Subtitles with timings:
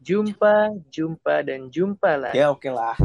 [0.00, 2.32] Jumpa, jumpa, dan jumpa lah.
[2.32, 2.96] Ya oke lah.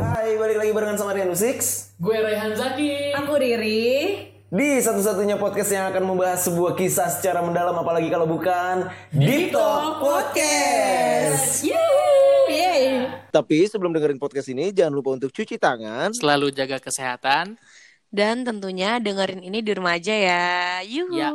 [0.00, 3.12] Hai, balik lagi barengan sama Rian Six Gue Raihan Zaki.
[3.12, 4.32] Aku Riri.
[4.48, 10.00] di satu-satunya podcast yang akan membahas sebuah kisah secara mendalam apalagi kalau bukan Deep Talk
[10.00, 11.68] Podcast.
[11.68, 13.12] Yeay.
[13.28, 16.16] Tapi sebelum dengerin podcast ini jangan lupa untuk cuci tangan.
[16.16, 17.60] Selalu jaga kesehatan.
[18.08, 20.80] Dan tentunya dengerin ini di rumah aja ya.
[20.80, 21.12] Yuhu.
[21.12, 21.28] Ya.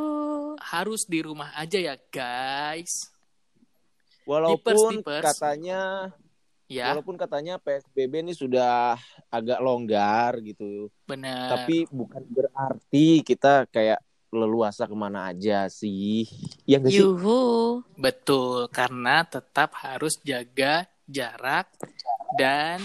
[0.58, 3.13] Harus di rumah aja ya guys.
[4.24, 5.24] Walaupun Dippers, dippers.
[5.24, 5.80] katanya
[6.64, 8.96] Ya, walaupun katanya PSBB ini sudah
[9.28, 10.88] agak longgar gitu.
[11.04, 11.52] benar.
[11.52, 14.00] Tapi bukan berarti kita kayak
[14.32, 16.24] leluasa ke mana aja sih.
[16.64, 17.04] Ya sih?
[17.04, 17.84] Yuhu.
[18.00, 21.68] Betul, karena tetap harus jaga jarak
[22.40, 22.80] dan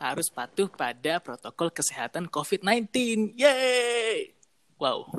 [0.00, 3.36] harus patuh pada protokol kesehatan COVID-19.
[3.36, 4.32] Yeay!
[4.80, 5.12] Wow.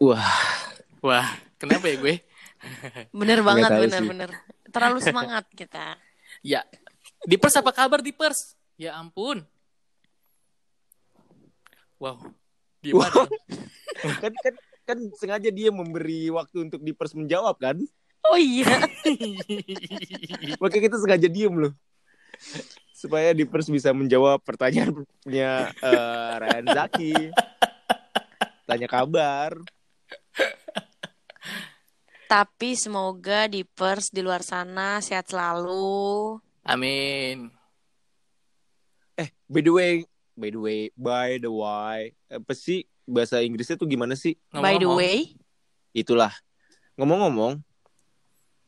[0.00, 0.32] Wah,
[1.04, 1.28] Wah,
[1.60, 2.16] kenapa ya gue?
[3.12, 3.90] Bener banget, tahu sih.
[3.90, 4.30] bener-bener.
[4.70, 5.96] Terlalu semangat kita.
[6.44, 6.62] Ya.
[7.24, 8.56] Dipers apa kabar Dipers?
[8.76, 9.44] Ya ampun.
[11.96, 12.20] Wow.
[12.84, 13.24] Gimana?
[14.22, 14.54] kan kan
[14.86, 17.76] kan sengaja dia memberi waktu untuk Dipers menjawab kan?
[18.26, 18.66] Oh iya.
[20.62, 21.72] Makanya kita sengaja diem loh.
[22.92, 27.14] Supaya Dipers bisa menjawab pertanyaannya eh Ryan Zaki.
[28.68, 29.54] Tanya kabar.
[32.26, 36.36] Tapi semoga di pers di luar sana sehat selalu.
[36.66, 37.54] Amin.
[39.14, 39.92] Eh, by the way,
[40.34, 44.34] by the way, by the way, apa sih bahasa Inggrisnya tuh gimana sih?
[44.50, 45.38] By the way,
[45.94, 46.34] Itulah.
[46.98, 47.56] Ngomong-ngomong,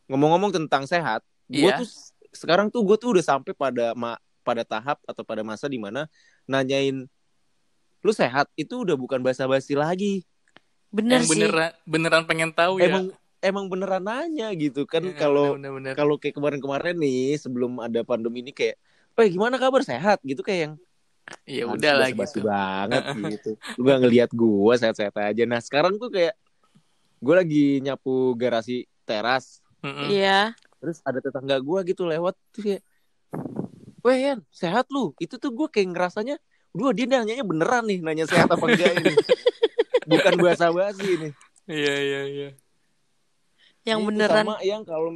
[0.07, 1.83] ngomong-ngomong tentang sehat, gue Iya.
[1.83, 1.89] tuh
[2.33, 6.09] sekarang tuh gue tuh udah sampai pada ma- pada tahap atau pada masa di mana
[6.45, 7.05] nanyain
[8.01, 10.25] lu sehat itu udah bukan basa-basi lagi.
[10.89, 11.33] bener yang sih.
[11.37, 12.97] beneran beneran pengen tahu ya.
[13.39, 15.95] Emang beneran nanya gitu kan Ya, kalau bener-bener.
[15.95, 18.75] kalau kayak kemarin-kemarin nih sebelum ada pandemi ini kayak,
[19.15, 20.75] "Eh, gimana kabar sehat?" gitu kayak yang
[21.47, 22.43] ya udah lah gitu.
[22.43, 23.05] banget
[23.39, 23.51] gitu.
[23.79, 25.43] Lu gak ngelihat gua sehat-sehat aja.
[25.47, 26.35] Nah, sekarang tuh kayak
[27.19, 29.63] gue lagi nyapu garasi teras.
[29.83, 30.55] Iya.
[30.79, 32.83] Terus ada tetangga gua gitu lewat tuh kayak
[34.07, 35.11] Weh Yan, sehat lu?
[35.19, 36.39] Itu tuh gue kayak ngerasanya
[36.71, 39.15] Dua dia nanyanya beneran nih Nanya sehat apa enggak ini
[40.11, 41.33] Bukan basa-basi nih
[41.69, 42.49] Iya iya iya.
[43.87, 45.11] Yang Itu beneran Sama yang kalau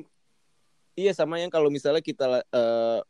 [0.92, 3.00] Iya sama yang kalau misalnya kita eh,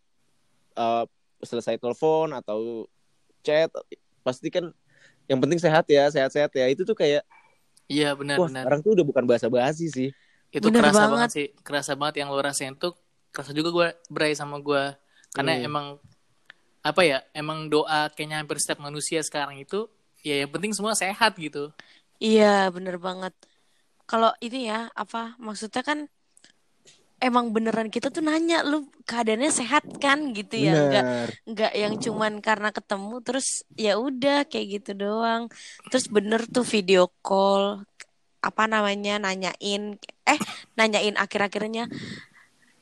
[0.78, 1.04] eh,
[1.42, 2.86] Selesai telepon Atau
[3.42, 3.68] chat
[4.22, 4.70] Pasti kan
[5.26, 7.26] Yang penting sehat ya Sehat-sehat ya Itu tuh kayak
[7.90, 8.62] Iya benar Wah benar.
[8.64, 10.08] sekarang tuh udah bukan basa-basi sih
[10.54, 11.12] Itu Bener kerasa banget.
[11.16, 11.30] banget.
[11.32, 12.92] sih, kerasa banget yang lo rasain tuh
[13.32, 14.92] kerasa juga gue berai sama gue
[15.32, 15.64] karena Hmm.
[15.64, 15.86] emang
[16.84, 19.88] apa ya emang doa kayaknya hampir setiap manusia sekarang itu
[20.20, 21.72] ya yang penting semua sehat gitu
[22.22, 23.34] Iya, bener banget.
[24.12, 25.98] Kalau ini ya, apa maksudnya kan
[27.22, 31.94] emang beneran kita tuh nanya lu keadaannya sehat kan gitu ya, enggak Bener enggak yang
[32.04, 33.46] cuman karena ketemu terus
[33.78, 35.42] ya udah kayak gitu doang.
[35.88, 37.86] Terus bener tuh video call
[38.42, 39.82] apa namanya nanyain
[40.26, 40.40] eh
[40.78, 41.86] nanyain akhir-akhirnya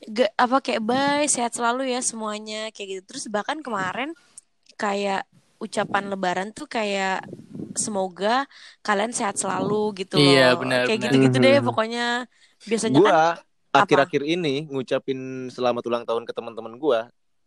[0.01, 3.01] Ge- apa kayak bye sehat selalu ya semuanya kayak gitu.
[3.13, 4.09] Terus bahkan kemarin
[4.81, 5.29] kayak
[5.61, 7.21] ucapan lebaran tuh kayak
[7.77, 8.49] semoga
[8.83, 10.33] kalian sehat selalu gitu loh.
[10.33, 11.11] Iya, benar, Kayak benar.
[11.13, 11.67] gitu-gitu deh Mhm.
[11.69, 12.05] pokoknya.
[12.67, 13.19] Biasanya kan Gua
[13.71, 16.99] akhir-akhir ini ngucapin selamat ulang tahun ke teman-teman gua.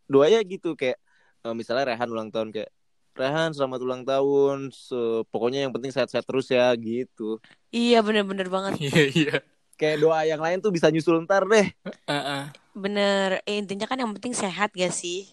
[0.08, 0.96] Doanya gitu kayak
[1.44, 2.70] eh, misalnya Rehan ulang tahun kayak
[3.14, 4.72] Rehan selamat ulang tahun.
[4.74, 7.38] So, pokoknya yang penting sehat-sehat terus ya gitu.
[7.74, 8.80] iya bener-bener banget.
[8.80, 9.36] iya iya
[9.74, 11.66] Kayak doa yang lain tuh bisa nyusul ntar deh.
[12.06, 12.42] Heeh.
[12.74, 13.42] Bener.
[13.46, 15.30] Eh, intinya kan yang penting sehat gak sih?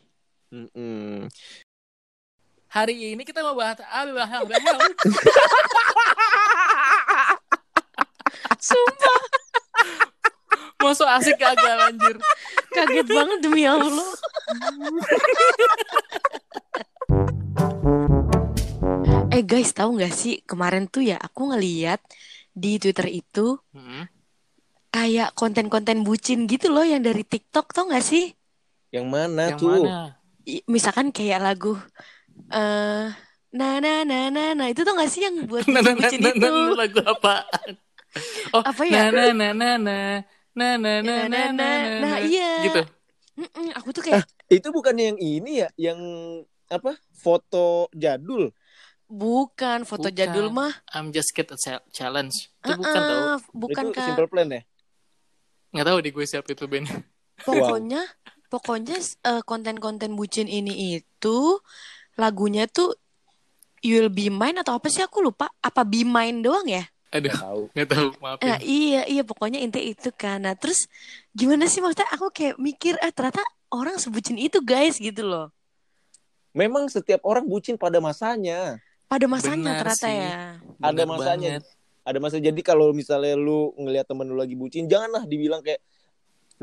[0.51, 1.29] Mm-mm.
[2.71, 3.83] Hari ini kita mau bahas
[8.61, 9.19] Sumpah
[10.79, 12.15] Masuk asik kagak anjir
[12.71, 14.07] kaget banget demi Allah.
[19.29, 21.99] eh guys, tahu nggak sih kemarin tuh ya aku ngeliat
[22.55, 24.07] di Twitter itu Mm-mm.
[24.89, 28.33] kayak konten-konten bucin gitu loh yang dari TikTok tau nggak sih?
[28.89, 29.69] Yang mana yang tuh?
[29.69, 30.21] mana
[30.65, 31.77] misalkan kayak lagu
[32.49, 33.05] eh
[33.57, 36.21] na na na na na itu tuh gak sih yang buat Nah, nah, nah, bucin
[36.21, 37.73] nah, itu nah, lagu apaan
[38.53, 39.01] oh Apa ya?
[39.11, 40.11] nah nah nah nah nah
[40.57, 42.41] nah nah nah nah nah Nah, nah iya.
[42.63, 42.79] gitu
[43.39, 45.99] Mm-mm, aku tuh kayak Itu bukannya yang ini ya, yang
[46.67, 46.99] apa?
[47.23, 48.51] Foto jadul.
[49.21, 50.17] bukan foto Bukan.
[50.17, 54.01] jadul mah I'm just kid a Cha- challenge itu bukan tau Ah, bukan itu kak
[54.05, 54.61] Simple Plan ya?
[55.71, 56.85] nggak tahu deh gue siapa itu Ben
[57.47, 57.97] pokoknya
[58.51, 58.93] pokoknya
[59.29, 61.27] eh, konten-konten bucin ini itu
[62.21, 62.93] lagunya tuh
[63.81, 67.43] You'll Be Mine atau apa sih aku lupa apa Be Mine doang ya Aduh, Nggak
[67.43, 67.61] tahu.
[67.75, 68.45] nggak tahu, maafin.
[68.47, 70.47] Nah, iya, iya pokoknya inti itu kan.
[70.47, 70.87] Nah, terus
[71.35, 75.51] gimana sih maksudnya aku kayak mikir eh ternyata orang sebutin itu guys gitu loh.
[76.55, 78.79] Memang setiap orang bucin pada masanya.
[79.11, 80.15] Pada masanya Benar ternyata sih.
[80.23, 80.39] ya.
[80.79, 81.51] Ada Bener masanya.
[81.59, 81.63] banget.
[82.01, 85.83] Ada masa jadi kalau misalnya lu ngelihat temen lu lagi bucin, janganlah dibilang kayak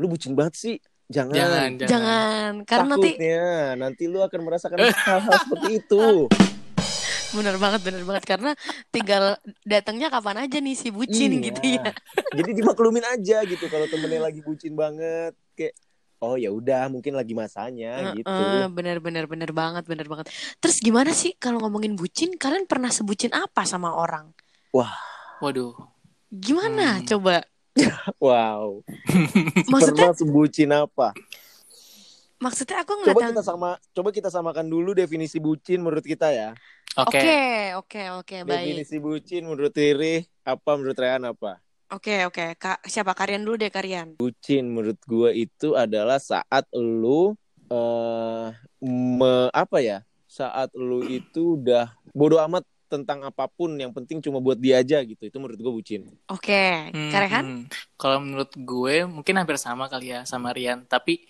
[0.01, 0.75] lu bucin banget sih.
[1.09, 1.33] Jangan.
[1.33, 1.89] Jangan, jangan.
[1.89, 3.43] Jangan, karena nanti Takutnya
[3.75, 6.05] nanti lu akan merasakan hal-hal seperti itu.
[7.37, 8.51] bener banget, bener banget karena
[8.89, 11.45] tinggal datangnya kapan aja nih si bucin Iya.
[11.49, 11.89] gitu ya.
[12.41, 15.73] Jadi dimaklumin aja gitu kalau temennya lagi bucin banget kayak
[16.19, 18.25] oh ya udah mungkin lagi masanya gitu.
[18.29, 20.29] Heeh, bener bener bener banget, bener banget.
[20.57, 24.29] Terus gimana sih kalau ngomongin bucin, kalian pernah sebucin apa sama orang?
[25.39, 25.73] Waduh.
[26.29, 27.05] Gimana Hmm.
[27.07, 27.45] coba?
[28.23, 28.81] Wow.
[29.69, 31.13] Maksudnya Pernah sebucin apa?
[32.39, 36.55] maksudnya aku ngeliat Coba kita sama coba kita samakan dulu definisi bucin menurut kita ya.
[36.95, 37.19] Oke.
[37.19, 37.39] Oke,
[37.75, 38.63] oke, oke, baik.
[38.63, 41.59] Definisi bucin menurut Riri apa menurut Rehan apa?
[41.91, 42.55] Oke, oke.
[42.55, 44.15] Kak, siapa Karian dulu deh, Karian.
[44.15, 47.35] Bucin menurut gua itu adalah saat lu
[47.69, 48.47] eh
[48.83, 50.07] me- apa ya?
[50.29, 54.99] Saat lu itu udah bodoh amat tentang apa pun yang penting cuma buat dia aja
[55.05, 55.21] gitu.
[55.29, 56.01] Itu menurut gua bucin.
[56.33, 57.45] Oke, Hmm, Karehan?
[57.45, 57.61] hmm.
[58.01, 61.21] Kalau menurut gue mungkin hampir sama kali ya sama Rian, tapi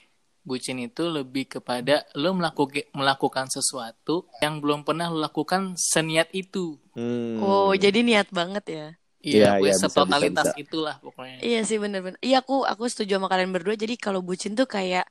[0.48, 6.80] bucin itu lebih kepada lo melakukan melakukan sesuatu yang belum pernah lo lakukan seniat itu.
[6.96, 7.38] Hmm.
[7.44, 8.86] Oh, jadi niat banget ya.
[9.20, 10.64] Iya, Iya, gue bisa, setotalitas bisa, bisa.
[10.64, 11.38] itulah pokoknya.
[11.44, 12.20] Iya sih bener-bener.
[12.24, 13.76] Iya aku aku setuju sama kalian berdua.
[13.76, 15.06] Jadi kalau bucin tuh kayak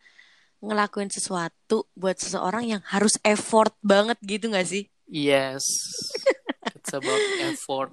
[0.65, 4.89] ngelakuin sesuatu buat seseorang yang harus effort banget gitu gak sih?
[5.09, 5.65] Yes.
[6.89, 7.91] It's about effort.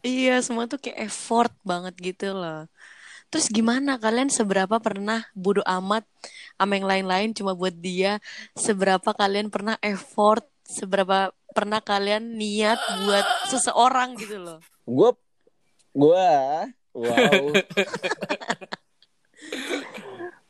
[0.00, 2.64] Iya semua tuh kayak effort banget gitu loh.
[3.28, 6.08] Terus gimana kalian seberapa pernah bodo amat
[6.56, 8.16] sama yang lain-lain cuma buat dia?
[8.56, 10.48] Seberapa kalian pernah effort?
[10.64, 14.64] Seberapa pernah kalian niat buat seseorang gitu loh?
[14.88, 15.12] Gua
[15.92, 16.64] gua
[16.96, 17.44] wow.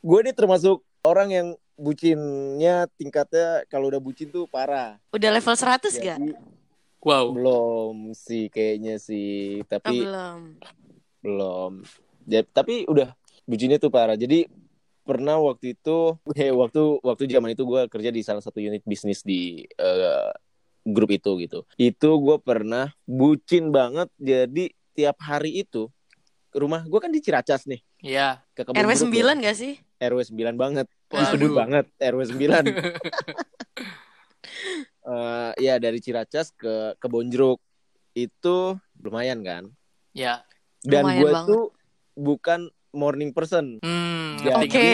[0.07, 4.95] gue nih termasuk orang yang bucinnya tingkatnya kalau udah bucin tuh parah.
[5.11, 6.19] Udah level 100 gak?
[7.01, 7.33] Wow.
[7.33, 10.39] belum sih kayaknya sih, Oh, tapi belum.
[11.19, 11.71] belum.
[12.25, 13.11] Ya, tapi udah
[13.43, 14.13] bucinnya tuh parah.
[14.13, 14.45] Jadi
[15.01, 19.21] pernah waktu itu, eh, waktu waktu zaman itu gue kerja di salah satu unit bisnis
[19.21, 20.31] di eh,
[20.81, 21.65] grup itu gitu.
[21.75, 24.07] Itu gue pernah bucin banget.
[24.15, 25.89] Jadi tiap hari itu
[26.51, 28.43] rumah gue kan di Ciracas nih Iya.
[28.51, 29.79] ke Kebun RW Jeruk 9 gak sih?
[29.97, 30.87] RW 9 banget.
[31.07, 31.55] Waduh.
[31.55, 32.67] Banget RW 9.
[35.11, 37.59] Eh, ya dari Ciracas ke Kebon Jeruk
[38.15, 39.63] itu lumayan kan.
[40.15, 40.47] Ya.
[40.79, 41.63] Dan gue tuh
[42.15, 43.83] bukan morning person.
[43.83, 44.71] Hmm, Oke.
[44.71, 44.87] ngerti.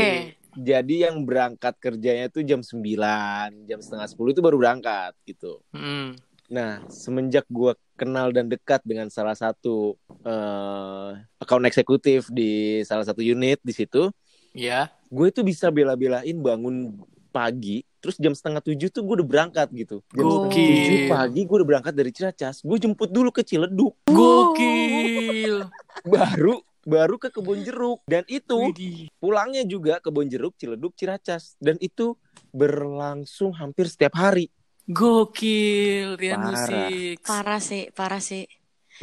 [0.57, 5.61] Jadi yang berangkat kerjanya tuh jam 9, jam setengah 10 itu baru berangkat gitu.
[5.69, 6.17] Hmm.
[6.49, 9.93] Nah, semenjak gue kenal dan dekat dengan salah satu
[10.25, 14.09] eh account eksekutif di salah satu unit di situ,
[14.57, 14.89] Ya.
[15.13, 16.97] gue tuh bisa bela-belain bangun
[17.29, 19.99] pagi, terus jam setengah tujuh tuh gue udah berangkat gitu.
[20.15, 20.71] Jam setengah Gokil.
[20.79, 25.67] tujuh pagi gue udah berangkat dari Ciracas, gue jemput dulu ke Ciledug, Gokil.
[26.15, 28.71] baru baru ke Kebon Jeruk dan itu
[29.19, 32.15] pulangnya juga Kebon Jeruk, Ciledug, Ciracas dan itu
[32.55, 34.47] berlangsung hampir setiap hari.
[34.87, 36.15] Gokil.
[36.15, 36.47] Rian Parah.
[36.55, 37.19] musik.
[37.27, 38.47] Parah sih, parah sih.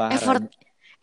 [0.00, 0.17] Parah.
[0.17, 0.49] Effort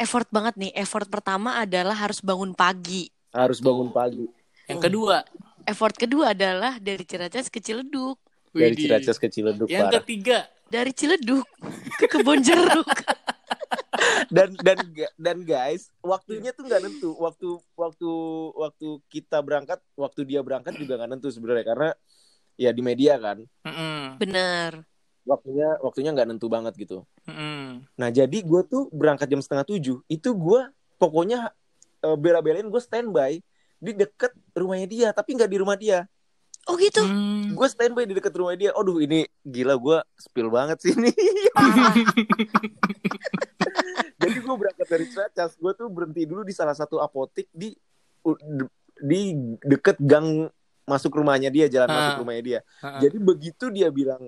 [0.01, 0.71] effort banget nih.
[0.73, 3.13] Effort pertama adalah harus bangun pagi.
[3.31, 4.27] harus bangun pagi
[4.65, 5.23] Yang kedua.
[5.63, 8.17] Effort kedua adalah dari Ciracas ke Ciledug.
[8.51, 8.83] dari Widih.
[8.89, 9.95] Ciracas ke Ciledug Yang parah.
[10.01, 10.37] ketiga.
[10.67, 11.43] Dari Ciledug
[11.97, 12.87] ke Kebon Jeruk.
[14.31, 14.77] dan dan
[15.15, 18.09] dan guys waktunya tuh nggak nentu waktu waktu
[18.55, 21.89] waktu kita berangkat waktu dia berangkat juga nggak nentu sebenarnya karena
[22.55, 23.43] ya di media kan.
[24.15, 24.87] Bener.
[25.21, 27.85] waktunya waktunya nggak nentu banget gitu Mm-mm.
[27.93, 30.61] nah jadi gue tuh berangkat jam setengah tujuh itu gue
[30.97, 31.53] pokoknya
[32.01, 33.37] eh, bela-belain gue standby
[33.81, 36.05] di deket rumahnya dia tapi nggak di rumah dia
[36.69, 37.01] Oh gitu.
[37.01, 37.51] Hmm.
[37.51, 41.09] gue standby di deket rumah dia aduh ini gila gue spill banget sih ini
[44.21, 47.73] jadi gue berangkat dari Ciracas gue tuh berhenti dulu di salah satu apotik di
[48.95, 50.47] di deket gang
[50.83, 51.95] masuk rumahnya dia jalan Ah.
[52.05, 52.99] masuk rumahnya dia Ah.
[52.99, 54.27] jadi begitu dia bilang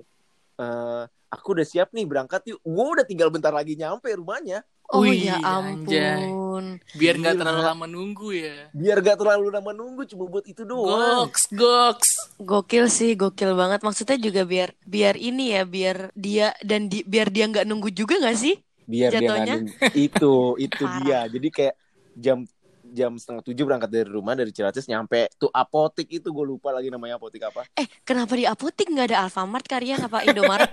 [0.54, 5.00] "Eh, aku udah siap nih berangkat yuk gue udah tinggal bentar lagi nyampe rumahnya Oh
[5.00, 6.28] Wih, ya anjay.
[6.28, 6.64] ampun.
[6.92, 8.68] Biar nggak terlalu lama nunggu ya.
[8.70, 12.10] biar gak terlalu lama nunggu cuma buat itu doang Goks, goks.
[12.36, 13.80] Gokil sih, gokil banget.
[13.80, 18.18] Maksudnya juga biar biar ini ya, biar dia dan di, biar dia nggak nunggu juga
[18.18, 18.54] nggak sih?
[18.84, 19.56] biar dia nggak Jatuhnya?
[19.56, 19.72] nunggu.
[19.96, 20.34] itu
[20.68, 21.74] itu dia jadi kayak
[22.14, 22.38] jam
[22.86, 26.86] jam setengah tujuh berangkat dari rumah dari Ciracas nyampe tuh apotik itu gue lupa lagi
[26.86, 30.68] namanya apotik apa Eh, kenapa di apotik nggak ada Alfamart kalian apa Indomaret?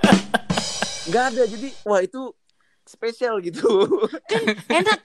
[1.07, 2.35] nggak ada jadi wah itu
[2.85, 3.87] spesial gitu.
[4.69, 4.99] Enak.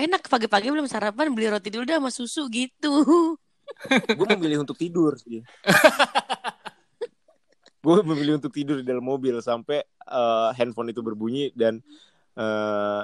[0.00, 3.04] Enak pagi-pagi belum sarapan beli roti dulu dah sama susu gitu.
[4.16, 5.44] gue memilih untuk tidur sih.
[7.84, 11.84] gue memilih untuk tidur di dalam mobil sampai eh, handphone itu berbunyi dan
[12.38, 13.02] eh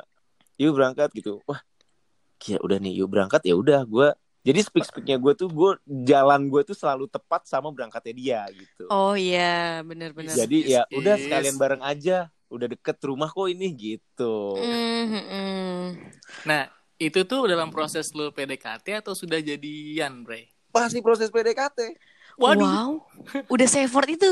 [0.56, 1.44] yuk berangkat gitu.
[1.44, 1.60] Wah,
[2.40, 3.84] ya udah nih, yuk berangkat ya udah.
[3.84, 4.08] Gue
[4.46, 5.74] jadi speak speaknya gue tuh gue
[6.06, 8.86] jalan gue tuh selalu tepat sama berangkatnya dia gitu.
[8.88, 10.32] Oh iya, bener-bener.
[10.32, 12.30] jadi ya udah sekalian bareng aja.
[12.46, 14.54] Udah deket rumah kok ini gitu.
[14.54, 15.84] Mm, mm, mm.
[16.46, 20.46] Nah, itu tuh dalam proses lu PDKT atau sudah jadian, Bre?
[20.70, 21.98] Pasti proses PDKT.
[22.36, 22.62] Waduh.
[22.62, 22.90] Wow,
[23.48, 24.30] udah se-effort itu.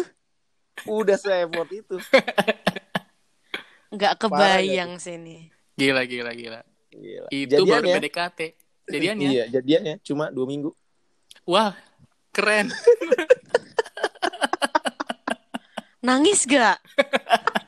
[0.85, 1.97] Udah se-effort itu.
[3.91, 5.49] Nggak kebayang sini.
[5.75, 6.61] Gila, gila, gila.
[6.93, 7.29] Gila.
[7.29, 8.41] Itu baru Jadiannya- PDKT.
[8.85, 9.29] Jadiannya?
[9.33, 10.71] Iya, jadiannya cuma dua minggu.
[11.49, 11.73] Wah,
[12.31, 12.69] keren.
[16.05, 16.85] Nangis gak?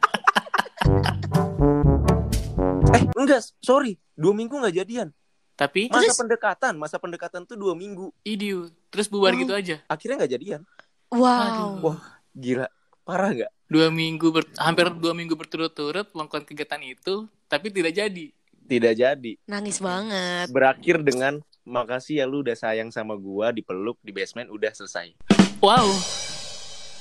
[3.27, 3.99] enggak, sorry.
[4.15, 5.11] Dua minggu nggak jadian.
[5.57, 6.21] Tapi, Masa Terus?
[6.21, 8.13] pendekatan, masa pendekatan tuh dua minggu.
[8.23, 8.69] idiu.
[8.89, 9.41] Terus bubar Oh.
[9.41, 9.81] gitu aja.
[9.87, 10.61] Akhirnya nggak jadian.
[11.09, 11.81] Wow.
[11.83, 12.69] Wah, gila.
[13.03, 13.53] Parah nggak?
[13.67, 17.15] Dua minggu, ber- hampir dua minggu berturut-turut melakukan kegiatan itu,
[17.47, 18.27] tapi tidak jadi.
[18.63, 19.33] Tidak jadi.
[19.45, 20.51] Nangis banget.
[20.51, 25.15] Berakhir dengan makasih ya lu udah sayang sama gua, dipeluk di basement udah selesai.
[25.59, 25.89] Wow.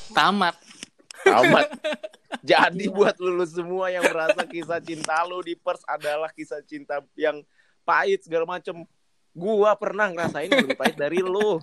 [0.10, 0.56] Tamat.
[1.26, 1.68] Tamat.
[2.42, 7.42] Jadi buat lulus semua yang merasa kisah cinta lu di pers adalah kisah cinta yang
[7.82, 8.86] pahit segala macem.
[9.32, 11.58] Gua pernah ngerasain yang lebih pahit dari lu.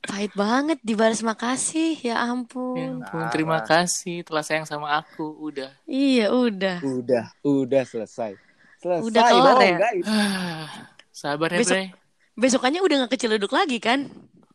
[0.00, 1.96] Pahit banget dibalas makasih.
[1.96, 3.00] Ya Ya ampun.
[3.00, 5.32] ampun, terima kasih telah sayang sama aku.
[5.40, 5.70] Udah.
[5.84, 6.80] Iya, udah.
[6.82, 8.34] Udah, udah selesai.
[8.80, 9.76] Selesai Udah kelar dong, ya?
[9.78, 10.06] guys.
[11.20, 11.84] Sabar ya, Besok- Bre.
[12.32, 14.08] Besokannya udah gak keceleduk lagi kan?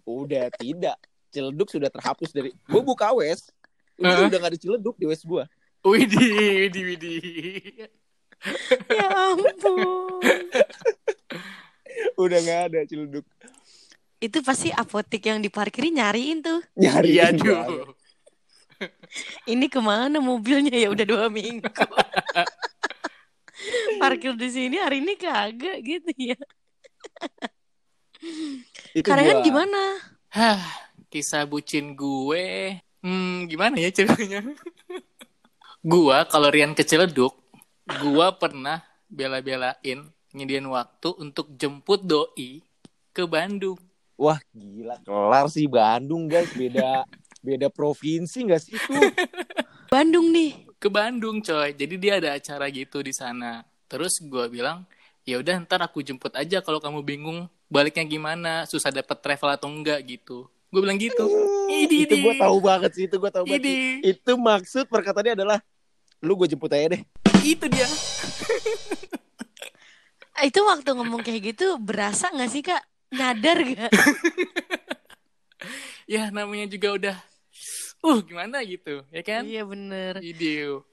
[0.03, 0.97] Udah tidak.
[1.29, 2.49] Celeduk sudah terhapus dari.
[2.65, 3.53] Gue buka wes.
[3.95, 4.27] Udah, Heeh.
[4.27, 5.47] udah gak ada celeduk di wes gua.
[5.85, 7.21] Widih, widih, widih.
[8.91, 10.19] Ya ampun.
[12.19, 13.25] Udah gak ada celeduk.
[14.19, 16.59] Itu pasti apotek yang diparkirin nyariin tuh.
[16.75, 17.15] Nyari.
[17.15, 17.93] Iya, aduh.
[19.47, 21.69] Ini ke mana mobilnya ya udah dua minggu.
[24.01, 26.35] Parkir di sini hari ini kagak gitu ya.
[28.91, 29.45] Itu Karangan gua.
[29.47, 29.81] gimana?
[30.35, 30.59] Hah,
[31.07, 32.75] kisah bucin gue.
[33.05, 34.41] Hmm, gimana ya ceritanya?
[35.85, 37.37] gua kalau Rian keceleduk,
[38.01, 42.65] gua pernah bela-belain nyediain waktu untuk jemput doi
[43.13, 43.77] ke Bandung.
[44.17, 44.97] Wah gila.
[45.05, 46.49] Kelar sih Bandung guys.
[46.57, 47.05] Beda
[47.45, 48.93] beda provinsi gak sih itu?
[49.93, 50.65] Bandung nih.
[50.81, 51.77] Ke Bandung, coy.
[51.77, 53.61] Jadi dia ada acara gitu di sana.
[53.85, 54.81] Terus gua bilang,
[55.29, 59.69] ya udah ntar aku jemput aja kalau kamu bingung baliknya gimana, susah dapat travel atau
[59.69, 60.49] enggak gitu.
[60.73, 61.23] Gue bilang gitu.
[61.69, 63.03] Idi, itu gue tahu banget sih.
[63.09, 63.61] Itu gue tahu banget.
[63.63, 63.75] Idi.
[64.15, 65.59] Itu maksud perkataannya adalah
[66.23, 67.01] lu gue jemput aja deh.
[67.45, 67.87] Itu dia.
[70.47, 72.83] Itu waktu ngomong kayak gitu berasa gak sih kak?
[73.13, 73.91] Nyadar gak?
[76.05, 77.17] Ya namanya juga udah
[78.05, 79.41] uh gimana gitu, ya kan?
[79.41, 80.21] Iya bener.
[80.21, 80.85] Video.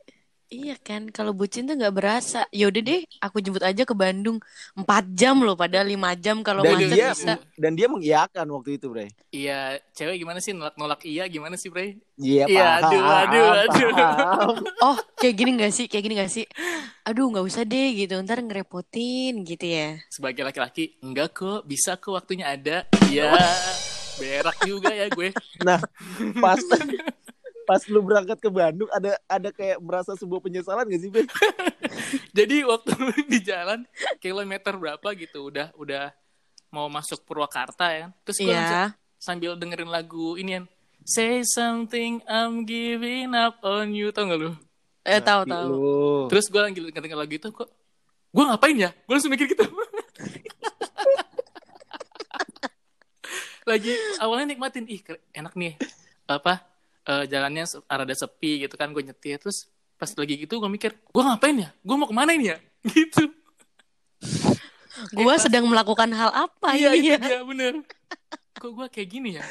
[0.52, 2.44] Iya kan, kalau bucin tuh nggak berasa.
[2.52, 4.36] Ya udah deh, aku jemput aja ke Bandung.
[4.76, 4.84] 4
[5.16, 7.34] jam loh, padahal 5 jam kalau Dan macet dia bisa.
[7.56, 9.08] dan dia mengiyakan waktu itu, Bre.
[9.32, 11.96] Iya, cewek gimana sih nolak-nolak iya gimana sih, Bre?
[12.20, 13.90] Iya, Iya, paham, aduh, aduh, aduh.
[13.96, 14.54] paham.
[14.92, 15.88] Oh, kayak gini gak sih?
[15.88, 16.44] Kayak gini gak sih?
[17.02, 20.04] Aduh, nggak usah deh gitu, ntar ngerepotin gitu ya.
[20.12, 22.84] Sebagai laki-laki, enggak kok, bisa kok waktunya ada.
[23.08, 23.32] Iya.
[24.20, 25.32] Berak juga ya gue.
[25.64, 25.80] Nah,
[26.36, 26.60] pas
[27.62, 31.24] pas lu berangkat ke Bandung ada ada kayak merasa sebuah penyesalan gak sih, Bre?
[32.38, 32.92] Jadi waktu
[33.28, 33.86] di jalan
[34.18, 36.10] kilometer berapa gitu udah udah
[36.72, 38.06] mau masuk Purwakarta ya.
[38.26, 38.96] Terus gue langsung Iya.
[39.20, 40.64] sambil dengerin lagu ini kan.
[41.02, 44.52] Say something I'm giving up on you tau gak lu?
[45.02, 45.66] Eh, tahu tahu.
[45.66, 46.26] Lu.
[46.30, 47.68] Terus gue lagi denger lagu itu kok
[48.32, 48.90] gue ngapain ya?
[49.04, 49.66] Gue langsung mikir gitu.
[53.62, 54.98] lagi awalnya nikmatin ih
[55.30, 55.78] enak nih
[56.26, 56.66] apa
[57.04, 59.38] eh, jalannya rada sepi gitu kan gue nyetir.
[59.40, 59.66] Terus
[59.96, 61.70] pas lagi gitu gue mikir gue ngapain ya?
[61.82, 62.58] Gue mau ke mana ini ya?
[62.82, 63.30] Gitu.
[65.14, 67.18] Gua sedang melakukan hal apa iya ini itu ya?
[67.18, 67.72] dia bener.
[68.58, 69.42] Kok gue kayak gini ya?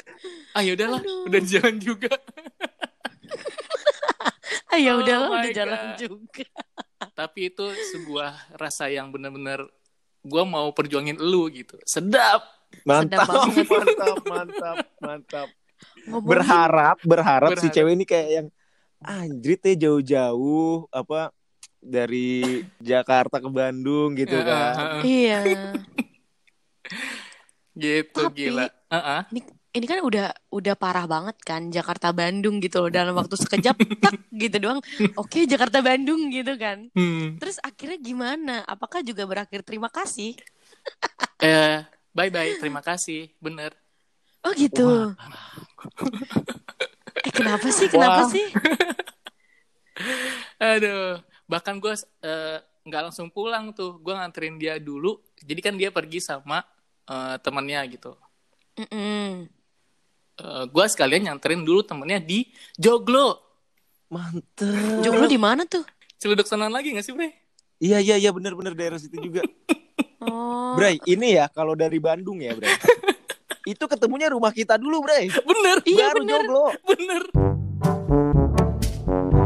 [0.52, 2.12] Ah ya udahlah udah jalan juga.
[4.72, 5.98] Ah, ya Oh udahlah, my udah jalan God.
[6.00, 6.48] juga.
[7.12, 9.68] tapi itu sebuah rasa yang bener-bener
[10.24, 11.76] gue mau perjuangin lu gitu.
[11.84, 12.46] Sedap.
[12.88, 13.68] Mantap, banget.
[13.72, 15.50] mantap, mantap, mantap.
[16.02, 17.74] Ngomongin- Berharap, berharap, si Berharap.
[17.74, 18.48] cewek ini kayak yang
[19.02, 21.30] anjrit ya jauh-jauh apa
[21.78, 25.02] dari Jakarta ke Bandung gitu kan.
[25.02, 25.42] Iya.
[27.78, 29.22] gitu Tapi- gila Heeh.
[29.32, 33.80] Ini ini kan udah udah parah banget kan Jakarta Bandung gitu loh dalam waktu sekejap
[34.04, 34.84] tak gitu doang.
[35.16, 36.92] Oke, Jakarta Bandung gitu kan.
[36.92, 37.40] Hmm.
[37.40, 38.68] Terus akhirnya gimana?
[38.68, 40.36] Apakah juga berakhir terima kasih?
[41.40, 42.60] Eh, bye bye.
[42.60, 43.32] Terima kasih.
[43.40, 43.72] Bener.
[44.44, 45.16] Oh gitu.
[47.32, 47.88] Kenapa sih?
[47.88, 48.30] Kenapa Wah.
[48.30, 48.48] sih?
[50.76, 51.20] Aduh.
[51.48, 51.94] Bahkan gue
[52.88, 53.98] nggak langsung pulang tuh.
[54.04, 55.20] Gue nganterin dia dulu.
[55.40, 56.62] Jadi kan dia pergi sama
[57.10, 58.14] eh, temannya gitu.
[58.78, 59.50] Mm-mm.
[60.42, 63.38] Eh, gue sekalian nyanterin dulu temennya di Joglo.
[64.12, 65.04] Mantep.
[65.06, 65.86] Joglo di mana tuh?
[66.18, 67.32] Celuduk sonan lagi gak sih, Bre?
[67.82, 69.42] Iya iya iya bener-bener daerah situ juga.
[70.22, 70.78] Oh.
[70.78, 72.70] Bray, ini ya kalau dari Bandung ya, Bray.
[73.72, 75.32] itu ketemunya rumah kita dulu, Bray.
[75.32, 75.78] Bener.
[75.88, 76.32] Iya, Baru bener.
[76.44, 76.66] joglo.
[76.86, 77.24] Bener.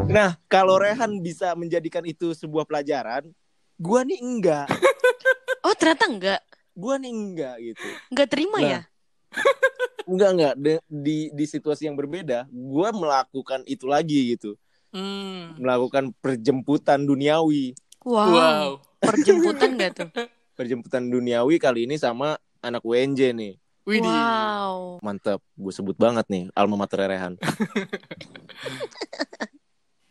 [0.06, 3.30] Nah, kalau Rehan bisa menjadikan itu sebuah pelajaran,
[3.76, 4.68] gua nih enggak.
[5.66, 6.42] Oh ternyata enggak.
[6.78, 7.88] Gua nih enggak gitu.
[8.14, 8.80] Enggak terima Nah, ya?
[10.06, 14.54] Enggak enggak De- di di situasi yang berbeda, gua melakukan itu lagi gitu.
[14.94, 15.58] Hmm.
[15.58, 17.74] Melakukan perjemputan duniawi.
[18.06, 18.30] Wow.
[18.30, 18.70] Wow.
[19.02, 20.10] Perjemputan enggak tuh?
[20.62, 23.58] Perjemputan duniawi kali ini sama anak WNJ nih.
[23.86, 24.10] Widih.
[24.10, 24.98] Wow.
[25.06, 27.38] Mantap, gue sebut banget nih alma mater Rehan.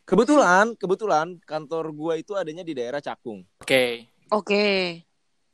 [0.08, 3.42] kebetulan, kebetulan kantor gua itu adanya di daerah Cakung.
[3.58, 4.06] Oke.
[4.30, 5.02] Oke.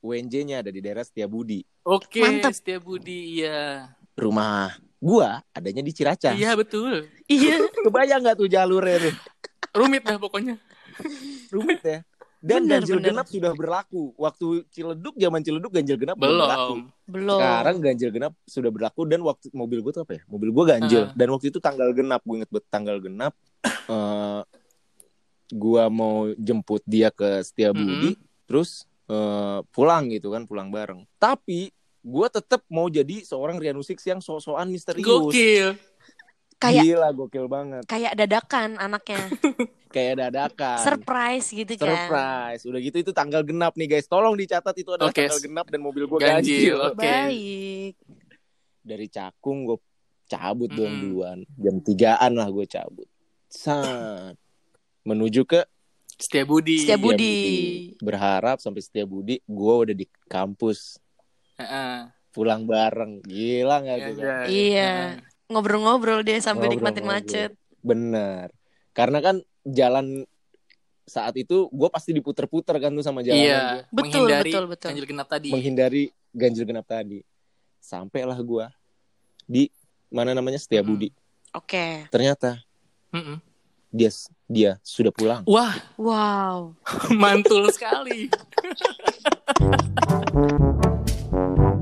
[0.04, 1.64] UNJ-nya ada di daerah Setiabudi.
[1.80, 2.52] Oke, Mantap.
[2.52, 3.88] Setia Budi, iya.
[4.16, 6.36] Rumah gua adanya di Ciracas.
[6.36, 7.08] Iya, betul.
[7.24, 7.56] Iya.
[7.88, 9.16] Kebayang nggak tuh jalurnya tuh?
[9.72, 10.60] Rumit dah pokoknya.
[11.48, 12.04] Rumit ya.
[12.40, 13.08] Dan Bener, ganjil bener.
[13.12, 14.02] genap sudah berlaku.
[14.16, 16.74] Waktu Ciledug, zaman Ciledug ganjil genap belum berlaku.
[17.04, 17.36] Belum.
[17.36, 20.22] Sekarang ganjil genap sudah berlaku dan waktu mobil gue tuh apa ya?
[20.24, 21.12] Mobil gue ganjil Ah.
[21.12, 23.34] dan waktu itu tanggal genap, gue inget banget tanggal genap.
[23.86, 24.42] eh
[25.50, 28.14] gua mau jemput dia ke Setiabudi,
[28.46, 31.02] terus eh, pulang gitu kan, pulang bareng.
[31.18, 31.68] Tapi
[32.00, 35.04] gue tetap mau jadi seorang Rianu Six yang sok-sokan misterius.
[35.04, 35.76] Gokil.
[36.60, 37.82] Kayak Gila, gokil banget.
[37.88, 39.16] kayak dadakan anaknya.
[39.90, 40.78] Kayak dadakan.
[40.78, 41.90] Surprise gitu kan.
[41.90, 42.62] Surprise.
[42.62, 44.06] Udah gitu itu tanggal genap nih guys.
[44.06, 45.26] Tolong dicatat itu adalah Oke.
[45.26, 46.76] tanggal genap dan mobil gue Ganjil, ganjil.
[46.78, 47.00] oke.
[47.02, 47.94] Baik.
[48.80, 49.78] Dari Cakung gue
[50.24, 51.02] cabut dong Mm-mm.
[51.02, 51.38] duluan.
[51.56, 53.08] Jam tigaan lah gue cabut.
[53.48, 54.38] Saat
[55.02, 55.66] menuju ke
[56.14, 56.76] Setia Budi.
[56.78, 57.34] Setia Budi.
[57.34, 57.98] Setiabudi.
[57.98, 61.02] Berharap sampai Setiabudi gue udah di kampus
[61.56, 62.06] Heeh.
[62.30, 63.26] pulang bareng.
[63.26, 64.14] Gila nggak Iya, tuh?
[64.14, 64.36] iya.
[64.46, 64.90] Iya.
[65.50, 66.94] Ngobrol-ngobrol dia sambil Ngobrol-ngobrol.
[66.94, 67.50] nikmatin macet.
[67.80, 68.46] Bener.
[68.90, 70.22] Karena kan jalan
[71.02, 73.82] saat itu gue pasti diputer-puter kan tuh sama jalanan Iya, gue.
[73.90, 74.88] Betul, menghindari betul, betul.
[74.88, 75.48] ganjil genap tadi.
[75.50, 77.18] menghindari ganjil genap tadi.
[77.76, 78.66] Sampailah gue
[79.42, 79.66] di
[80.06, 81.10] mana namanya Setiabudi.
[81.50, 82.06] Oke.
[82.08, 82.62] Ternyata
[83.10, 83.42] Mm-mm.
[83.90, 84.10] dia
[84.46, 85.42] dia sudah pulang.
[85.44, 86.78] Wah, Wow.
[87.12, 88.30] mantul sekali.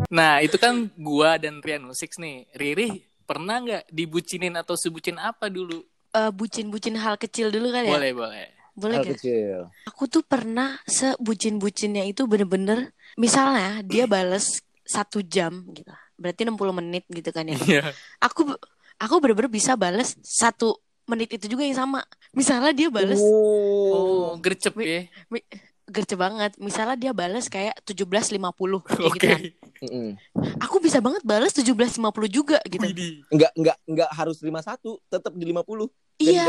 [0.08, 2.48] nah, itu kan gua dan Rian Six nih.
[2.52, 5.84] Riri pernah nggak dibucinin atau sebutin apa dulu?
[6.16, 7.94] Eh, bucin-bucin hal kecil dulu kali ya?
[8.00, 8.46] Boleh, boleh.
[8.78, 9.20] Boleh Hal gak?
[9.20, 9.68] kecil.
[9.90, 15.90] Aku tuh pernah sebucin-bucinnya itu bener-bener misalnya dia bales satu jam gitu.
[16.16, 17.58] Berarti 60 menit gitu kan ya.
[17.68, 17.82] Iya.
[18.22, 18.48] Aku
[18.96, 22.06] aku bener-bener bisa bales satu menit itu juga yang sama.
[22.32, 25.10] Misalnya dia bales Oh, gercep ya.
[25.88, 26.52] Gerce banget.
[26.56, 28.38] Misalnya dia bales kayak 17.50
[28.84, 29.16] kayak Oke.
[29.16, 29.42] gitu kan.
[29.78, 30.08] Mm-mm.
[30.62, 31.98] Aku bisa banget bales 17.50
[32.28, 32.84] juga gitu.
[33.32, 35.88] Enggak enggak enggak harus 51, tetap di 50.
[36.18, 36.44] Dan Iya,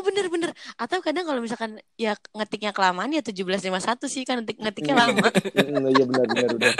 [0.00, 0.56] bener-bener.
[0.80, 5.28] Atau kadang kalau misalkan ya ngetiknya kelamaan ya 17.51 sih kan ngetik ngetiknya lama.
[5.52, 6.74] Mm, iya benar benar benar.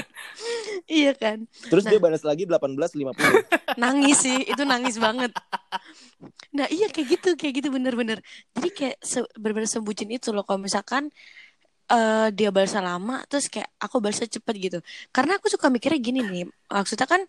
[1.05, 1.45] iya kan.
[1.69, 1.93] Terus Nah.
[1.93, 3.77] dia balas lagi 18.50.
[3.77, 5.29] nangis sih itu nangis banget
[6.57, 8.25] nah iya kayak gitu kayak gitu bener-bener
[8.57, 11.13] jadi kayak se bener-bener sebutin itu loh kalau misalkan
[11.93, 14.79] eh dia balasnya lama terus kayak aku balasnya cepet gitu.
[15.15, 16.43] Karena aku suka mikirnya gini nih
[16.75, 17.23] maksudnya kan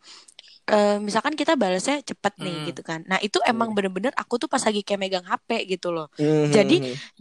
[0.72, 2.68] eh, misalkan kita balasnya cepet nih Hmm.
[2.70, 3.00] gitu kan.
[3.12, 6.08] Nah itu emang bener-bener aku tuh pas lagi kayak megang HP gitu loh.
[6.20, 6.52] Mhm.
[6.56, 6.76] Jadi,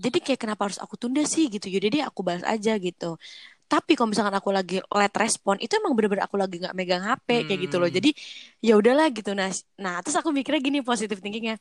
[0.04, 1.66] jadi kayak kenapa harus aku tunda sih gitu.
[1.76, 3.06] Jadi dia aku balas aja gitu.
[3.66, 7.28] Tapi kalau misalkan aku lagi late respon itu emang bener-bener aku lagi nggak megang HP
[7.50, 7.88] kayak gitu loh.
[7.90, 7.96] Hmm.
[7.98, 8.10] jadi
[8.66, 9.30] ya udahlah gitu.
[9.38, 9.50] Nah
[9.82, 11.58] nah terus aku mikirnya gini positif thinkingnya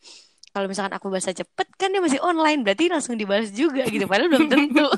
[0.56, 4.32] kalau misalkan aku balasnya cepet kan dia masih online berarti langsung dibalas juga gitu padahal
[4.32, 4.88] belum tentu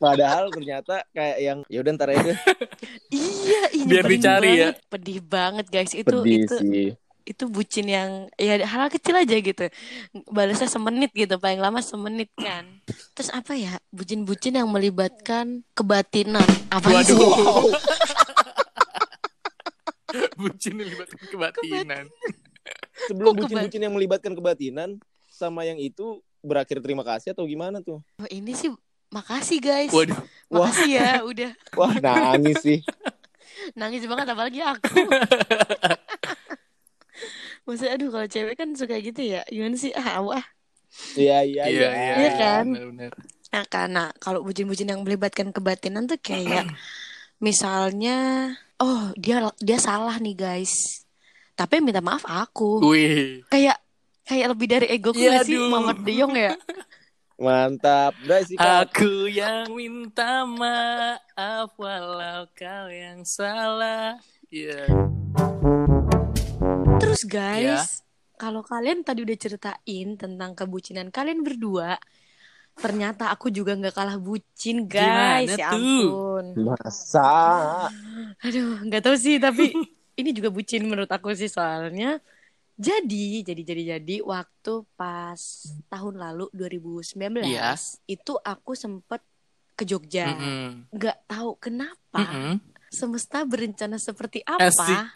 [0.00, 2.32] Padahal ternyata kayak yang ya udah ntar aja
[3.12, 4.52] iya ini Biar pedih dicari ya.
[4.68, 4.76] banget.
[4.88, 6.88] pedih banget guys itu Pedih itu sih.
[7.22, 9.64] itu bucin yang ya hal kecil aja gitu
[10.26, 12.64] balasnya semenit gitu paling lama semenit kan
[13.12, 17.72] terus apa ya bucin-bucin yang melibatkan kebatinan apa Waduh.
[20.34, 22.04] Bucin yang melibatkan kebatinan.
[23.10, 27.98] Sebelum bucin-bucin yang melibatkan kebatinan sama yang itu berakhir terima kasih atau gimana tuh?
[28.22, 28.70] Oh, ini sih
[29.10, 30.14] makasih guys Waduh.
[30.46, 32.78] makasih ya udah Wah, nangis sih.
[33.78, 35.02] nangis banget apalagi aku
[37.66, 39.42] Maksudnya aduh kalau cewek kan suka gitu ya.
[39.46, 39.92] Gimana sih?
[39.92, 40.42] Ah, wah.
[41.14, 41.90] Iya iya Iya, iya.
[41.92, 42.64] iya, Iya kan?
[42.72, 43.12] Benar-benar.
[43.50, 46.66] Nah, karena kalau bucin-bucin yang melibatkan kebatinan tuh kayak
[47.46, 51.04] misalnya oh, dia dia salah nih, guys.
[51.60, 52.80] Tapi yang minta maaf aku.
[52.88, 53.44] Wih.
[53.52, 53.76] Kayak
[54.24, 55.68] kayak lebih dari ego gak sih aduh.
[55.68, 56.56] Mamat De Jong ya?
[57.44, 58.16] Mantap.
[58.24, 58.56] Udah sih.
[58.56, 64.16] Aku yang minta maaf walau kau yang salah.
[64.48, 64.88] Iya.
[66.96, 68.08] Terus guys,
[68.40, 72.00] kalau kalian tadi udah ceritain tentang kebucinan kalian berdua,
[72.72, 75.44] ternyata aku juga nggak kalah bucin guys.
[75.44, 75.76] Gimana ya tuh?
[75.76, 76.44] ampun.
[76.72, 77.32] Masa?
[78.48, 79.76] Aduh, nggak tahu sih tapi
[80.20, 82.20] ini juga bucin menurut aku sih soalnya.
[82.74, 85.36] Jadi, jadi jadi jadi waktu pas
[85.86, 87.76] tahun lalu 2019 Iya.
[88.06, 89.20] itu aku sempet
[89.74, 90.32] ke Jogja.
[90.88, 92.56] Nggak tahu kenapa Mm-mm.
[92.88, 94.80] semesta berencana seperti Asik.
[94.80, 95.12] apa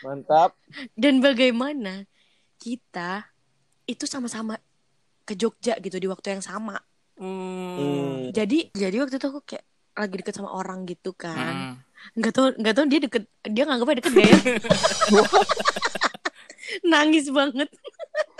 [0.00, 0.54] Mantap.
[0.94, 2.06] dan bagaimana
[2.56, 3.26] kita
[3.82, 4.54] itu sama-sama
[5.24, 6.78] ke Jogja gitu di waktu yang sama.
[7.18, 7.74] Hmm.
[7.74, 8.18] Hmm.
[8.30, 11.74] Jadi jadi waktu itu aku kayak lagi deket sama orang gitu kan.
[11.74, 11.74] Hmm.
[12.14, 14.38] Nggak tahu nggak tahu dia deket dia nganggapnya deket gak ya?
[16.92, 17.68] Nangis banget.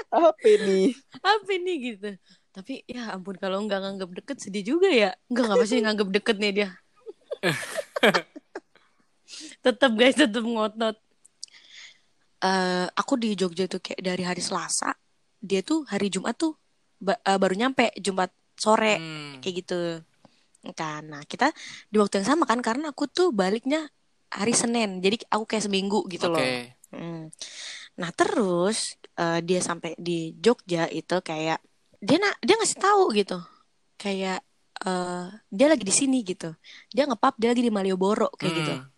[0.08, 0.92] Apa ini?
[1.20, 2.10] apa ini gitu.
[2.50, 5.10] Tapi ya ampun kalau nggak nganggap deket sedih juga ya.
[5.28, 6.68] Nggak nggak pasti nganggap deket nih dia.
[9.64, 10.96] Tetap guys tetap ngotot.
[12.38, 14.94] Eh aku di Jogja tuh kayak dari hari Selasa
[15.38, 16.54] dia tuh hari Jumat tuh
[16.96, 19.38] ba- eh, baru nyampe Jumat sore Hmm.
[19.38, 19.80] kayak gitu
[20.72, 21.02] kan.
[21.06, 21.52] Nah kita
[21.88, 23.86] di waktu yang sama kan karena aku tuh baliknya
[24.28, 25.00] hari Senin.
[25.00, 26.40] Jadi aku kayak seminggu gitu loh.
[26.40, 26.74] Oke.
[26.88, 27.28] Mm.
[28.00, 31.60] nah terus eh, dia sampai di Jogja itu kayak
[32.00, 33.36] dia na dia ngasih tahu gitu.
[34.00, 34.40] Kayak
[34.88, 36.48] eh, dia lagi di sini gitu.
[36.88, 38.72] Dia ngepap dia lagi di Malioboro kayak gitu.
[38.72, 38.88] Hmm.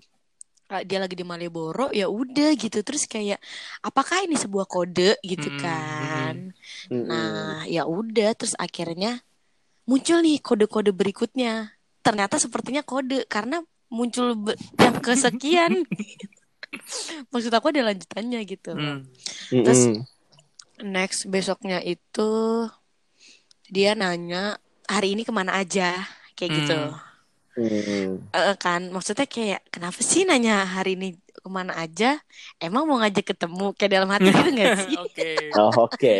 [0.70, 2.78] Eh, dia lagi di Malioboro ya udah gitu.
[2.86, 3.42] Terus kayak
[3.82, 5.18] apakah ini sebuah kode?
[5.26, 6.34] gitu Mm, kan.
[6.94, 7.06] Mm-mm.
[7.10, 8.30] Nah, ya udah.
[8.38, 9.18] Terus akhirnya
[9.90, 11.74] muncul nih kode-kode berikutnya.
[12.06, 13.58] Ternyata sepertinya kode karena
[13.90, 15.82] muncul be- yang kesekian.
[17.34, 18.70] Maksud aku ada lanjutannya gitu.
[18.78, 19.02] Hmm.
[19.66, 20.06] terus-.
[20.80, 22.30] Next besoknya itu
[23.66, 26.06] dia nanya hari ini ke mana aja
[26.38, 26.78] kayak gitu.
[27.58, 27.66] Hmm.
[27.66, 28.30] Mm.
[28.30, 32.20] Eh, kan maksudnya kayak kenapa sih nanya hari ini ke mana aja?
[32.60, 34.96] Emang mau ngajak ketemu kayak dalam hati gitu gak sih?
[35.04, 35.30] Oke.
[35.56, 36.16] Oh, Oke.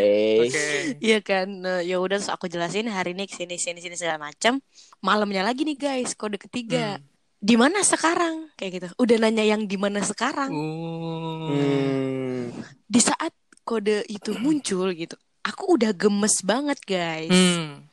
[0.48, 0.66] Oke.
[0.98, 4.32] Iya kan, Nah, ya udah terus aku jelasin hari ini ke sini sini sini segala
[4.32, 4.58] macam.
[5.04, 6.98] Malamnya lagi nih guys, kode ketiga.
[6.98, 7.04] Hmm.
[7.40, 8.52] Di mana sekarang?
[8.56, 8.86] Kayak gitu.
[9.00, 10.50] Udah nanya yang di mana sekarang.
[10.50, 11.52] Oh.
[11.52, 12.52] Hmm.
[12.90, 15.14] Di saat kode itu muncul gitu,
[15.46, 17.30] aku udah gemes banget guys.
[17.30, 17.86] Hmm.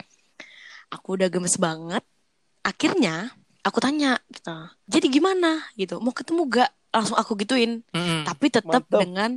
[0.89, 2.04] Aku udah gemes banget.
[2.67, 3.32] Akhirnya
[3.63, 4.51] aku tanya gitu.
[4.91, 6.03] Jadi gimana gitu?
[6.03, 6.71] Mau ketemu gak?
[6.91, 7.80] Langsung aku gituin.
[7.95, 8.27] Hmm.
[8.27, 8.99] Tapi tetap Mantap.
[8.99, 9.32] dengan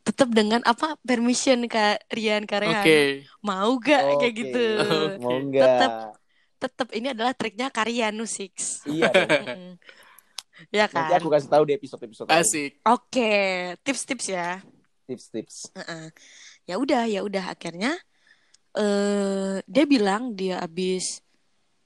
[0.00, 2.80] tetap dengan apa permission Kak Rian Karehan.
[2.80, 3.28] Oke.
[3.44, 4.40] Mau gak kayak Oke.
[4.40, 4.64] gitu?
[4.80, 5.20] Oke.
[5.20, 5.36] Mau?
[5.52, 5.92] Tetap.
[6.64, 8.88] tetap ini adalah triknya Karyanu Six.
[8.88, 9.12] Iya.
[10.72, 11.20] ya Nanti kan?
[11.20, 12.40] aku kasih tahu di episode-episode lain.
[12.40, 12.72] Asik.
[12.88, 13.32] Oke,
[13.84, 14.64] tips-tips ya.
[15.04, 15.76] Tips-tips.
[15.76, 16.08] Heeh.
[16.64, 18.00] Ya udah, ya udah akhirnya
[18.74, 21.20] eh dia bilang dia habis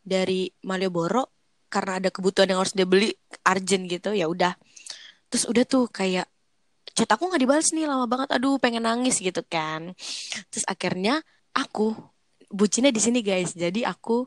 [0.08, 1.28] dari Malioboro
[1.68, 3.12] karena ada kebutuhan yang harus dia beli
[3.44, 4.10] urgent gitu.
[4.16, 4.56] Ya udah.
[5.28, 6.24] Terus udah tuh kayak
[6.96, 8.32] chat aku nggak dibalas nih lama banget.
[8.32, 9.92] Aduh, pengen nangis gitu kan.
[10.48, 11.20] Terus akhirnya
[11.52, 11.92] aku
[12.48, 13.52] bucinnya di sini guys.
[13.52, 14.24] Jadi aku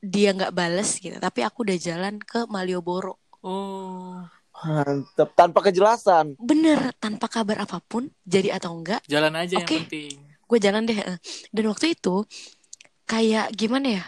[0.00, 3.20] dia nggak bales gitu, tapi aku udah jalan ke Malioboro.
[3.44, 4.20] Oh.
[4.60, 5.32] Mantep.
[5.32, 6.36] Tanpa kejelasan.
[6.36, 9.64] Bener, tanpa kabar apa pun, jadi atau enggak, Jalan aja Oke.
[9.64, 10.14] yang penting.
[10.20, 11.00] gue jalan deh.
[11.00, 11.18] eh.
[11.48, 12.28] Dan waktu itu,
[13.08, 14.04] kayak gimana ya,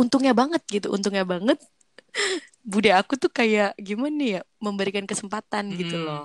[0.00, 1.60] untungnya banget gitu, untungnya banget.
[2.72, 6.06] Bude aku tuh kayak gimana ya, memberikan kesempatan gitu Hmm.
[6.08, 6.24] loh.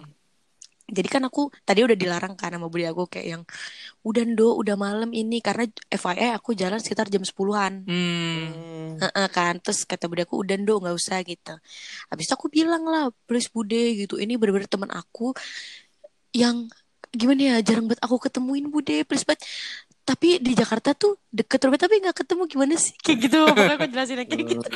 [0.86, 3.44] Jadi kan aku tadi udah dilarang kan sama bude aku kayak yang
[4.06, 7.90] udah ndo, udah malam ini karena FYI aku jalan sekitar jam 10-an.
[7.90, 9.02] Hmm.
[9.02, 11.58] Heeh kan terus kata bude aku udah ndo nggak usah gitu
[12.08, 15.34] habis itu aku bilang lah please bude gitu ini bener-bener teman aku
[16.32, 16.70] yang
[17.12, 19.42] gimana ya jarang banget aku ketemuin bude please banget
[20.06, 23.88] tapi di Jakarta tuh deket banget tapi nggak ketemu gimana sih kayak gitu pokoknya aku
[23.90, 24.70] jelasin kayak gitu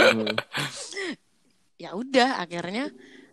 [1.84, 2.90] ya udah akhirnya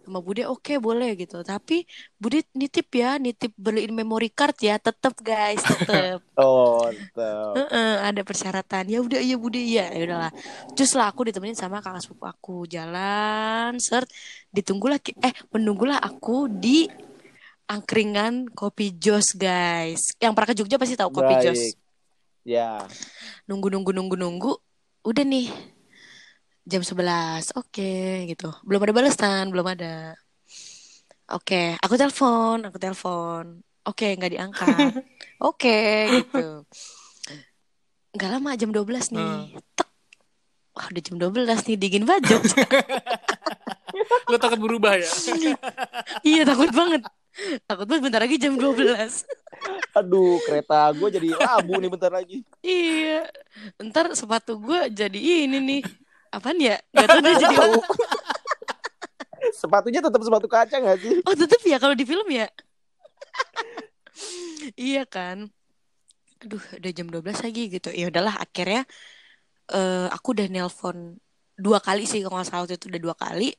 [0.07, 1.83] sama bude oke boleh gitu tapi
[2.15, 7.57] bude nitip ya nitip beliin memory card ya tetep guys tetep Oh, mantap.
[7.57, 8.93] Heeh, ada persyaratan.
[8.93, 9.89] Ya udah iya Bude iya.
[9.89, 10.33] Ya udahlah.
[10.77, 14.05] Terus lah aku ditemenin sama kakak sepupu aku jalan, sert,
[14.53, 16.85] ditunggulah eh menunggulah aku di
[17.73, 20.13] angkringan kopi jos guys.
[20.21, 21.45] Yang pernah ke Jogja pasti tahu kopi Baik.
[21.49, 21.63] jos.
[22.47, 22.79] Ya.
[23.51, 24.53] Nunggu nunggu nunggu nunggu.
[25.03, 25.51] Udah nih.
[26.63, 27.59] Jam 11.
[27.59, 28.55] Oke gitu.
[28.63, 30.15] Belum ada balasan, belum ada.
[31.35, 33.67] Oke, aku telepon, aku telepon.
[33.83, 34.95] Oke, nggak diangkat.
[35.51, 36.63] Oke, gitu.
[38.15, 39.35] Nggak lama jam 12 nih.
[39.51, 39.63] Hmm.
[39.75, 39.89] Tek.
[40.71, 42.47] Wah, udah jam 12 nih, dingin banget.
[44.31, 45.11] Lo takut berubah ya?
[46.23, 47.03] iya, takut banget.
[47.67, 48.87] Takut banget bentar lagi jam 12.
[49.97, 52.45] Aduh, kereta gue jadi labu nih bentar lagi.
[52.61, 53.25] iya.
[53.81, 55.83] Ntar sepatu gue jadi ini nih.
[56.29, 56.77] Apaan ya?
[56.93, 57.81] Gak tau deh jadi Tahu.
[59.61, 61.25] Sepatunya tetap sepatu kaca gak sih?
[61.25, 62.45] Oh tetep ya kalau di film ya?
[64.77, 65.49] iya kan.
[66.45, 67.89] Aduh udah jam 12 lagi gitu.
[67.89, 68.85] Ya udahlah akhirnya
[69.73, 71.17] eh aku udah nelpon
[71.57, 73.57] dua kali sih kalau nggak salah waktu itu udah dua kali.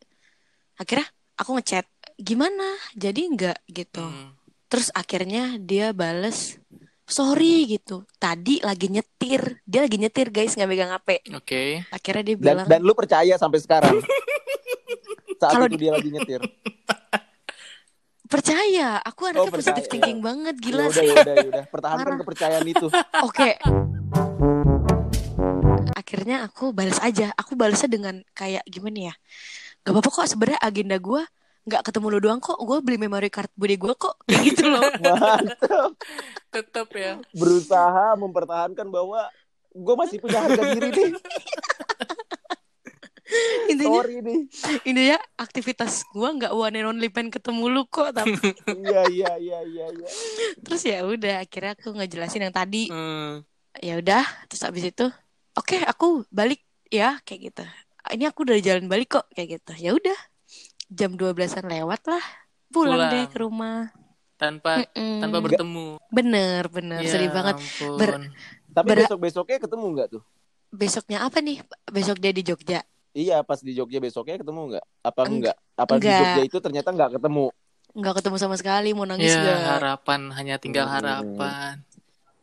[0.78, 1.89] Akhirnya aku ngechat
[2.22, 2.78] gimana?
[2.93, 4.06] Jadi enggak gitu.
[4.06, 4.37] Hmm.
[4.67, 6.60] Terus akhirnya dia bales
[7.08, 8.03] sorry gitu.
[8.19, 9.63] Tadi lagi nyetir.
[9.63, 11.23] Dia lagi nyetir guys nggak megang HP.
[11.34, 11.88] Oke.
[11.88, 13.95] Akhirnya dia Dan, bilang dan lu percaya sampai sekarang?
[15.41, 16.41] Saat Kalau itu dia lagi nyetir.
[18.34, 18.99] percaya.
[19.08, 21.63] Aku anaknya Oh, positive thinking banget Ya gila udah, ya udah, ya udah.
[21.73, 22.19] Pertahankan Marah.
[22.27, 22.88] kepercayaan itu.
[23.23, 23.49] Oke.
[25.95, 27.32] Akhirnya aku balas aja.
[27.39, 29.15] Aku balasnya dengan kayak gimana ya?
[29.88, 31.23] Gak apa-apa kok sebenarnya agenda gue
[31.67, 32.56] nggak ketemu lu doang kok.
[32.63, 34.15] Gue beli memory card bude gue kok.
[34.23, 34.82] Kayak gitu loh.
[35.03, 35.91] Mantap.
[36.49, 37.19] Tetap ya.
[37.36, 39.27] Berusaha mempertahankan bahwa
[39.75, 41.12] gue masih punya harga diri nih.
[43.67, 44.47] intinya Sorry nih.
[44.88, 48.15] intinya aktivitas gue nggak one and only pengen ketemu lu kok.
[48.15, 48.32] Tapi
[48.88, 50.08] Iya, iya, iya, iya, iya.
[50.63, 52.88] terus ya udah akhirnya aku ngejelasin yang tadi.
[52.88, 53.43] Hmm.
[53.84, 54.23] Ya udah.
[54.47, 55.06] Terus abis itu
[55.60, 57.63] oke aku balik ya kayak gitu.
[58.08, 59.75] Ini aku udah jalan balik kok kayak gitu.
[59.75, 60.15] Ya udah.
[60.88, 62.23] Jam 12-an lewat lah.
[62.67, 63.12] Pulang, Pulang.
[63.12, 63.80] deh ke rumah.
[64.38, 65.19] Tanpa Mm-mm.
[65.19, 65.88] tanpa bertemu.
[66.08, 67.02] Bener, bener.
[67.02, 67.58] Ya Sedih banget.
[67.58, 67.97] ampun.
[67.97, 68.30] Ber-
[68.69, 70.23] Tapi Ber- besok-besoknya ketemu nggak tuh?
[70.69, 71.63] Besoknya apa nih?
[71.89, 72.86] Besok dia di Jogja.
[73.12, 74.86] Iya, pas di Jogja besoknya ketemu nggak?
[75.02, 75.58] Apa Eng- enggak?
[75.73, 76.19] Apa di enggak.
[76.21, 77.45] Jogja itu ternyata nggak ketemu?
[77.97, 79.60] Nggak ketemu sama sekali, mau nangis Ya gak?
[79.73, 80.95] harapan hanya tinggal Hmm.
[81.02, 81.73] harapan.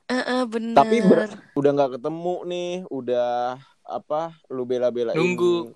[0.04, 0.74] Eh, eh, bener.
[0.74, 3.30] Tapi ber- udah nggak ketemu nih, udah
[3.86, 4.34] apa?
[4.50, 5.70] Lu bela-belain Nunggu.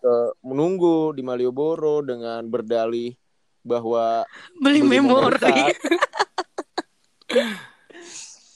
[0.00, 3.14] Ke menunggu di Malioboro dengan berdalih
[3.60, 4.24] bahwa
[4.56, 5.36] beli beli memori.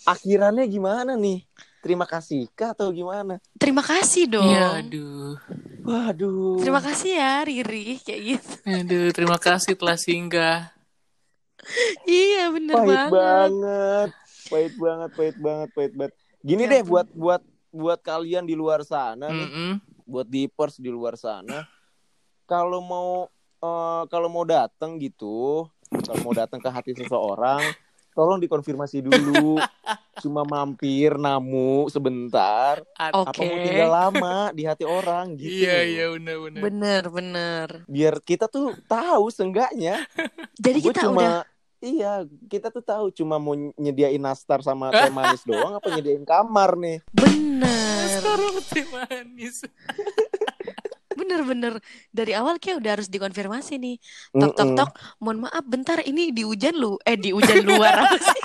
[0.05, 1.45] akhirannya gimana nih?
[1.85, 3.37] Terima kasih kah atau gimana?
[3.61, 4.49] Terima kasih dong.
[4.49, 5.37] Ya aduh.
[5.85, 6.57] Waduh.
[6.65, 8.55] Terima kasih ya Riri kayak gitu.
[8.65, 10.73] Aduh, terima kasih telah singgah.
[12.09, 13.13] iya bener pahit banget.
[13.13, 14.09] banget.
[14.49, 16.13] Pahit banget, pahit banget, pahit banget.
[16.45, 21.17] Gini Ya deh buat buat buat kalian di luar sana nih, Buat deepers di luar
[21.17, 21.65] sana.
[22.45, 23.29] Kalau mau
[23.61, 27.61] eh, kalau mau datang gitu, kalau mau datang ke hati seseorang,
[28.13, 29.57] tolong dikonfirmasi dulu.
[30.23, 32.79] Cuma mampir namu sebentar,
[33.13, 33.35] Oke.
[33.35, 35.67] apa mau tinggal lama di hati orang gitu.
[35.67, 36.61] Iya, iya benar-benar.
[36.63, 37.69] Bener bener.
[37.91, 40.07] Biar kita tuh tahu seenggaknya
[40.65, 41.39] Jadi Gue kita cuma udah
[41.85, 46.81] iya kita tuh tahu cuma mau nyediain nastar sama teh manis doang apa nyediain kamar
[46.81, 47.94] nih bener
[48.25, 49.57] Sekarang teh manis.
[51.21, 51.73] bener bener
[52.09, 54.01] dari awal kayak udah harus dikonfirmasi nih.
[54.33, 54.91] Tok tok tok.
[55.21, 58.41] Mohon maaf bentar ini di hujan lu eh di hujan luar apa sih?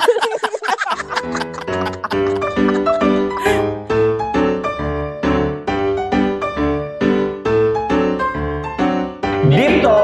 [9.47, 9.98] Deep Talk